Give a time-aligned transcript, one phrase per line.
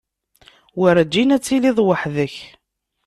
[0.79, 2.35] Werǧin ad tiliḍ weḥd-k.